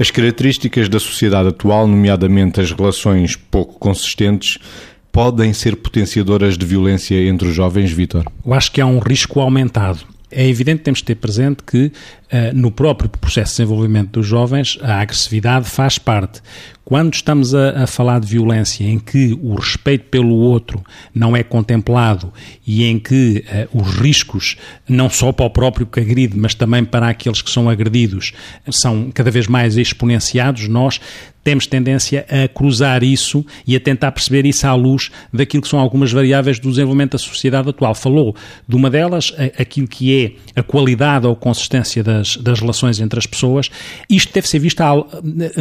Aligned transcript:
As 0.00 0.10
características 0.10 0.88
da 0.88 0.98
sociedade 0.98 1.50
atual, 1.50 1.86
nomeadamente 1.86 2.58
as 2.58 2.72
relações 2.72 3.36
pouco 3.36 3.78
consistentes, 3.78 4.56
podem 5.12 5.52
ser 5.52 5.76
potenciadoras 5.76 6.56
de 6.56 6.64
violência 6.64 7.16
entre 7.28 7.48
os 7.48 7.54
jovens, 7.54 7.92
Vítor? 7.92 8.24
Eu 8.42 8.54
acho 8.54 8.72
que 8.72 8.80
há 8.80 8.86
um 8.86 8.98
risco 8.98 9.40
aumentado. 9.40 10.00
É 10.30 10.46
evidente 10.46 10.78
que 10.78 10.84
temos 10.84 10.98
de 11.00 11.04
ter 11.06 11.16
presente 11.16 11.62
que 11.64 11.86
uh, 11.86 11.92
no 12.54 12.70
próprio 12.70 13.08
processo 13.08 13.52
de 13.52 13.56
desenvolvimento 13.58 14.10
dos 14.12 14.26
jovens 14.26 14.78
a 14.80 15.00
agressividade 15.00 15.68
faz 15.68 15.98
parte. 15.98 16.40
Quando 16.84 17.14
estamos 17.14 17.54
a, 17.54 17.84
a, 17.84 17.86
falar 17.86 18.20
de 18.20 18.26
violência 18.26 18.84
em 18.84 18.98
que 18.98 19.38
o 19.40 19.54
respeito 19.54 20.06
pelo 20.06 20.34
outro 20.34 20.82
não 21.14 21.36
é 21.36 21.42
contemplado 21.42 22.32
e 22.66 22.84
em 22.84 22.98
que 22.98 23.44
uh, 23.72 23.80
os 23.80 23.94
riscos, 23.96 24.56
não 24.88 25.08
só 25.08 25.32
para 25.32 25.46
o 25.46 25.50
próprio 25.50 25.86
que 25.86 26.00
agride, 26.00 26.36
mas 26.36 26.54
também 26.54 26.84
para 26.84 27.08
aqueles 27.08 27.42
que 27.42 27.50
são 27.50 27.68
agredidos, 27.68 28.32
são 28.70 29.10
cada 29.12 29.30
vez 29.30 29.46
mais 29.46 29.76
exponenciados, 29.76 30.68
nós 30.68 31.00
temos 31.42 31.66
tendência 31.66 32.26
a 32.28 32.48
cruzar 32.48 33.02
isso 33.02 33.44
e 33.66 33.74
a 33.74 33.80
tentar 33.80 34.12
perceber 34.12 34.46
isso 34.46 34.66
à 34.66 34.74
luz 34.74 35.10
daquilo 35.32 35.62
que 35.62 35.68
são 35.68 35.78
algumas 35.78 36.12
variáveis 36.12 36.58
do 36.58 36.68
desenvolvimento 36.70 37.12
da 37.12 37.18
sociedade 37.18 37.68
atual. 37.68 37.94
Falou 37.94 38.34
de 38.68 38.76
uma 38.76 38.90
delas, 38.90 39.32
aquilo 39.58 39.88
que 39.88 40.34
é 40.54 40.60
a 40.60 40.62
qualidade 40.62 41.26
ou 41.26 41.34
consistência 41.34 42.02
das, 42.02 42.36
das 42.36 42.60
relações 42.60 43.00
entre 43.00 43.18
as 43.18 43.26
pessoas. 43.26 43.70
Isto 44.08 44.32
deve 44.32 44.48
ser 44.48 44.58
visto 44.58 44.80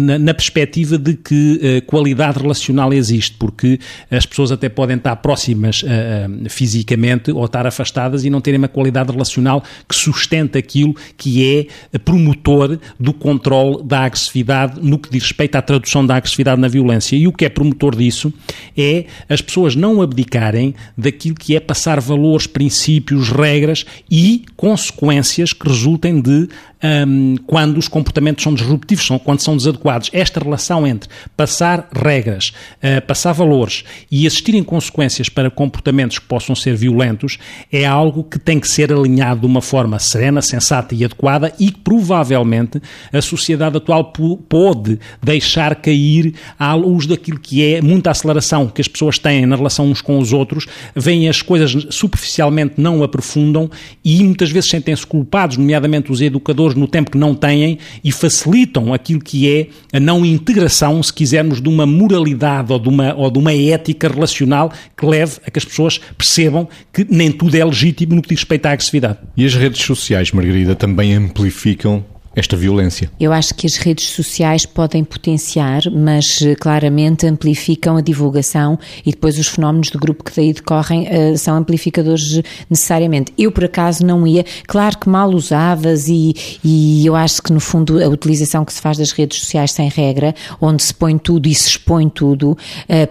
na, 0.00 0.18
na 0.18 0.34
perspectiva 0.34 0.98
de 0.98 1.14
que 1.14 1.60
uh, 1.82 1.86
qualidade 1.86 2.38
relacional 2.38 2.92
existe, 2.92 3.36
porque 3.38 3.78
as 4.10 4.26
pessoas 4.26 4.52
até 4.52 4.68
podem 4.68 4.96
estar 4.96 5.16
próximas 5.16 5.82
uh, 5.82 6.48
fisicamente 6.48 7.30
ou 7.30 7.44
estar 7.44 7.66
afastadas 7.66 8.24
e 8.24 8.30
não 8.30 8.40
terem 8.40 8.58
uma 8.58 8.68
qualidade 8.68 9.10
relacional 9.10 9.62
que 9.88 9.94
sustenta 9.94 10.58
aquilo 10.58 10.94
que 11.16 11.68
é 11.92 11.98
promotor 11.98 12.78
do 12.98 13.12
controle 13.12 13.82
da 13.84 14.00
agressividade 14.00 14.80
no 14.80 14.98
que 14.98 15.10
diz 15.10 15.22
respeito 15.22 15.56
à 15.56 15.62
tradução 15.68 16.06
da 16.06 16.16
agressividade 16.16 16.58
na 16.58 16.66
violência. 16.66 17.14
E 17.14 17.28
o 17.28 17.32
que 17.32 17.44
é 17.44 17.48
promotor 17.50 17.94
disso 17.94 18.32
é 18.74 19.04
as 19.28 19.42
pessoas 19.42 19.76
não 19.76 20.00
abdicarem 20.00 20.74
daquilo 20.96 21.34
que 21.34 21.54
é 21.54 21.60
passar 21.60 22.00
valores, 22.00 22.46
princípios, 22.46 23.28
regras 23.28 23.84
e 24.10 24.46
consequências 24.56 25.52
que 25.52 25.68
resultem 25.68 26.22
de 26.22 26.48
um, 26.82 27.36
quando 27.46 27.76
os 27.76 27.88
comportamentos 27.88 28.44
são 28.44 28.54
disruptivos, 28.54 29.04
são, 29.04 29.18
quando 29.18 29.40
são 29.40 29.56
desadequados. 29.56 30.10
Esta 30.12 30.40
relação 30.40 30.86
entre 30.86 31.10
passar 31.36 31.88
regras, 31.92 32.52
uh, 32.82 33.04
passar 33.06 33.32
valores 33.32 33.84
e 34.10 34.26
existirem 34.26 34.62
consequências 34.62 35.28
para 35.28 35.50
comportamentos 35.50 36.18
que 36.18 36.26
possam 36.26 36.54
ser 36.54 36.76
violentos 36.76 37.38
é 37.70 37.84
algo 37.84 38.24
que 38.24 38.38
tem 38.38 38.60
que 38.60 38.68
ser 38.68 38.92
alinhado 38.92 39.40
de 39.40 39.46
uma 39.46 39.60
forma 39.60 39.98
serena, 39.98 40.40
sensata 40.40 40.94
e 40.94 41.04
adequada 41.04 41.52
e 41.58 41.70
que 41.70 41.80
provavelmente 41.80 42.80
a 43.12 43.20
sociedade 43.20 43.76
atual 43.76 44.12
pode 44.48 44.98
deixar 45.22 45.57
cair 45.74 46.34
à 46.58 46.74
luz 46.74 47.06
daquilo 47.06 47.38
que 47.38 47.62
é 47.62 47.80
muita 47.80 48.10
aceleração 48.10 48.66
que 48.66 48.80
as 48.80 48.88
pessoas 48.88 49.18
têm 49.18 49.46
na 49.46 49.56
relação 49.56 49.90
uns 49.90 50.00
com 50.00 50.18
os 50.18 50.32
outros, 50.32 50.66
veem 50.94 51.28
as 51.28 51.42
coisas 51.42 51.86
superficialmente, 51.90 52.74
não 52.78 53.02
aprofundam 53.02 53.70
e 54.04 54.22
muitas 54.22 54.50
vezes 54.50 54.70
sentem-se 54.70 55.06
culpados, 55.06 55.56
nomeadamente 55.56 56.10
os 56.12 56.20
educadores 56.20 56.76
no 56.76 56.86
tempo 56.86 57.10
que 57.10 57.18
não 57.18 57.34
têm 57.34 57.78
e 58.02 58.12
facilitam 58.12 58.92
aquilo 58.92 59.20
que 59.20 59.50
é 59.50 59.68
a 59.96 60.00
não 60.00 60.24
integração, 60.24 61.02
se 61.02 61.12
quisermos, 61.12 61.60
de 61.60 61.68
uma 61.68 61.86
moralidade 61.86 62.72
ou 62.72 62.78
de 62.78 62.88
uma, 62.88 63.14
ou 63.14 63.30
de 63.30 63.38
uma 63.38 63.52
ética 63.52 64.08
relacional 64.08 64.72
que 64.96 65.06
leve 65.06 65.38
a 65.46 65.50
que 65.50 65.58
as 65.58 65.64
pessoas 65.64 65.98
percebam 66.16 66.68
que 66.92 67.06
nem 67.08 67.30
tudo 67.30 67.56
é 67.56 67.64
legítimo 67.64 68.14
no 68.14 68.22
que 68.22 68.28
diz 68.28 68.38
respeito 68.38 68.66
à 68.66 68.72
agressividade. 68.72 69.18
E 69.36 69.44
as 69.44 69.54
redes 69.54 69.82
sociais, 69.82 70.32
Margarida, 70.32 70.74
também 70.74 71.14
amplificam 71.14 72.04
esta 72.38 72.56
violência? 72.56 73.10
Eu 73.18 73.32
acho 73.32 73.54
que 73.54 73.66
as 73.66 73.76
redes 73.76 74.10
sociais 74.10 74.64
podem 74.64 75.02
potenciar, 75.02 75.82
mas 75.90 76.40
eh, 76.42 76.54
claramente 76.54 77.26
amplificam 77.26 77.96
a 77.96 78.00
divulgação 78.00 78.78
e 79.04 79.10
depois 79.10 79.38
os 79.38 79.48
fenómenos 79.48 79.90
do 79.90 79.98
grupo 79.98 80.24
que 80.24 80.34
daí 80.34 80.52
decorrem 80.52 81.08
uh, 81.08 81.36
são 81.36 81.56
amplificadores 81.56 82.40
necessariamente. 82.70 83.32
Eu, 83.36 83.50
por 83.50 83.64
acaso, 83.64 84.04
não 84.04 84.26
ia, 84.26 84.44
claro 84.66 84.98
que 84.98 85.08
mal 85.08 85.30
usadas 85.30 86.08
e, 86.08 86.34
e 86.64 87.04
eu 87.04 87.16
acho 87.16 87.42
que, 87.42 87.52
no 87.52 87.60
fundo, 87.60 88.02
a 88.02 88.08
utilização 88.08 88.64
que 88.64 88.72
se 88.72 88.80
faz 88.80 88.98
das 88.98 89.10
redes 89.10 89.40
sociais 89.40 89.72
sem 89.72 89.88
regra, 89.88 90.34
onde 90.60 90.82
se 90.82 90.94
põe 90.94 91.18
tudo 91.18 91.48
e 91.48 91.54
se 91.54 91.68
expõe 91.68 92.08
tudo, 92.08 92.56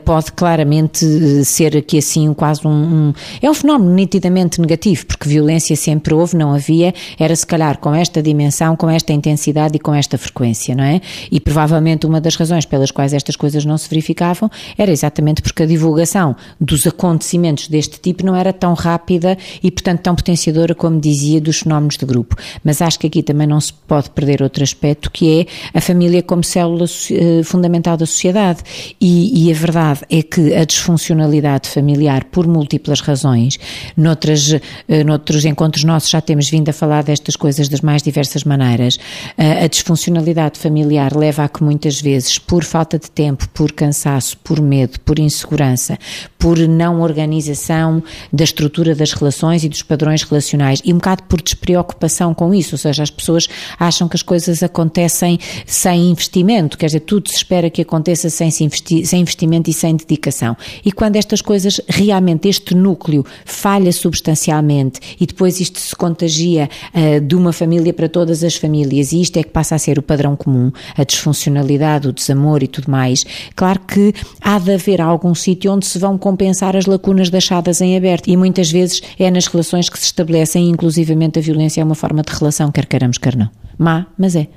pode 0.05 0.31
claramente 0.31 1.05
ser 1.43 1.75
aqui 1.75 1.97
assim 1.97 2.33
quase 2.33 2.65
um, 2.65 2.69
um, 2.69 3.13
É 3.41 3.49
um 3.49 3.53
fenómeno 3.53 3.93
nitidamente 3.93 4.61
negativo, 4.61 5.05
porque 5.05 5.27
violência 5.27 5.75
sempre 5.75 6.13
houve, 6.13 6.35
não 6.35 6.53
havia, 6.53 6.93
era 7.19 7.35
se 7.35 7.45
calhar 7.45 7.77
com 7.77 7.93
esta 7.93 8.21
dimensão, 8.21 8.75
com 8.75 8.89
esta 8.89 9.13
intensidade 9.17 9.75
e 9.75 9.79
com 9.79 9.93
esta 9.93 10.17
frequência, 10.17 10.75
não 10.75 10.83
é? 10.83 11.01
E 11.31 11.39
provavelmente 11.39 12.05
uma 12.05 12.21
das 12.21 12.35
razões 12.35 12.65
pelas 12.65 12.91
quais 12.91 13.13
estas 13.13 13.35
coisas 13.35 13.65
não 13.65 13.77
se 13.77 13.89
verificavam 13.89 14.49
era 14.77 14.91
exatamente 14.91 15.41
porque 15.41 15.63
a 15.63 15.65
divulgação 15.65 16.35
dos 16.59 16.85
acontecimentos 16.87 17.67
deste 17.67 17.99
tipo 17.99 18.25
não 18.25 18.35
era 18.35 18.53
tão 18.53 18.73
rápida 18.73 19.37
e, 19.63 19.71
portanto, 19.71 20.01
tão 20.01 20.15
potenciadora 20.15 20.73
como 20.75 20.99
dizia 20.99 21.41
dos 21.41 21.59
fenómenos 21.59 21.97
de 21.97 22.05
grupo. 22.05 22.35
Mas 22.63 22.81
acho 22.81 22.99
que 22.99 23.07
aqui 23.07 23.23
também 23.23 23.47
não 23.47 23.59
se 23.59 23.73
pode 23.73 24.09
perder 24.11 24.41
outro 24.41 24.63
aspecto 24.63 25.11
que 25.11 25.41
é 25.41 25.77
a 25.77 25.81
família 25.81 26.21
como 26.21 26.43
célula 26.43 26.85
eh, 27.11 27.43
fundamental 27.43 27.97
da 27.97 28.05
sociedade. 28.05 28.61
E, 28.99 29.47
e 29.47 29.51
a 29.51 29.55
verdade 29.55 30.01
é 30.09 30.21
que 30.21 30.53
a 30.53 30.63
disfuncionalidade 30.65 31.69
familiar, 31.69 32.25
por 32.25 32.47
múltiplas 32.47 33.01
razões, 33.01 33.57
noutras, 33.95 34.53
eh, 34.87 35.03
noutros 35.03 35.45
encontros 35.45 35.83
nossos 35.83 36.09
já 36.09 36.21
temos 36.21 36.49
vindo 36.49 36.69
a 36.69 36.73
falar 36.73 37.03
destas 37.03 37.35
coisas 37.35 37.69
das 37.69 37.81
mais 37.81 38.01
diversas 38.01 38.43
maneiras, 38.43 38.97
a 39.37 39.67
disfuncionalidade 39.67 40.59
familiar 40.59 41.15
leva 41.15 41.43
a 41.43 41.49
que 41.49 41.63
muitas 41.63 42.01
vezes, 42.01 42.37
por 42.37 42.63
falta 42.63 42.97
de 42.97 43.09
tempo, 43.09 43.47
por 43.49 43.71
cansaço, 43.71 44.37
por 44.37 44.61
medo, 44.61 44.99
por 45.01 45.19
insegurança, 45.19 45.97
por 46.37 46.57
não 46.57 47.01
organização 47.01 48.03
da 48.31 48.43
estrutura 48.43 48.95
das 48.95 49.13
relações 49.13 49.63
e 49.63 49.69
dos 49.69 49.81
padrões 49.81 50.23
relacionais 50.23 50.81
e 50.83 50.93
um 50.93 50.97
bocado 50.97 51.23
por 51.23 51.41
despreocupação 51.41 52.33
com 52.33 52.53
isso, 52.53 52.75
ou 52.75 52.79
seja, 52.79 53.03
as 53.03 53.11
pessoas 53.11 53.47
acham 53.79 54.07
que 54.07 54.15
as 54.15 54.23
coisas 54.23 54.63
acontecem 54.63 55.39
sem 55.65 56.09
investimento, 56.09 56.77
quer 56.77 56.87
dizer, 56.87 57.01
tudo 57.01 57.29
se 57.29 57.35
espera 57.35 57.69
que 57.69 57.81
aconteça 57.81 58.29
sem, 58.29 58.49
investi 58.61 59.05
sem 59.05 59.21
investimento 59.21 59.69
e 59.69 59.73
sem 59.73 59.95
dedicação. 59.95 60.55
E 60.83 60.91
quando 60.91 61.15
estas 61.15 61.41
coisas, 61.41 61.79
realmente, 61.87 62.47
este 62.47 62.75
núcleo 62.75 63.25
falha 63.45 63.91
substancialmente 63.91 64.99
e 65.19 65.25
depois 65.25 65.59
isto 65.59 65.79
se 65.79 65.95
contagia 65.95 66.69
uh, 66.93 67.21
de 67.21 67.35
uma 67.35 67.53
família 67.53 67.93
para 67.93 68.09
todas 68.09 68.43
as 68.43 68.55
famílias 68.55 68.96
e 68.99 69.21
isto 69.21 69.37
é 69.37 69.43
que 69.43 69.49
passa 69.49 69.75
a 69.75 69.79
ser 69.79 69.97
o 69.97 70.01
padrão 70.01 70.35
comum, 70.35 70.71
a 70.95 71.03
disfuncionalidade, 71.03 72.07
o 72.07 72.13
desamor 72.13 72.63
e 72.63 72.67
tudo 72.67 72.89
mais, 72.89 73.25
claro 73.55 73.79
que 73.79 74.13
há 74.41 74.59
de 74.59 74.73
haver 74.73 75.01
algum 75.01 75.33
sítio 75.33 75.71
onde 75.71 75.85
se 75.85 75.99
vão 75.99 76.17
compensar 76.17 76.75
as 76.75 76.85
lacunas 76.85 77.29
deixadas 77.29 77.81
em 77.81 77.95
aberto, 77.95 78.27
e 78.27 78.37
muitas 78.37 78.71
vezes 78.71 79.01
é 79.19 79.29
nas 79.29 79.47
relações 79.47 79.89
que 79.89 79.97
se 79.97 80.05
estabelecem, 80.05 80.69
inclusivamente 80.69 81.39
a 81.39 81.41
violência 81.41 81.81
é 81.81 81.83
uma 81.83 81.95
forma 81.95 82.21
de 82.21 82.33
relação, 82.33 82.71
quer 82.71 82.85
queiramos, 82.85 83.17
quer 83.17 83.35
não. 83.35 83.49
Má, 83.77 84.07
mas 84.17 84.35
é. 84.35 84.47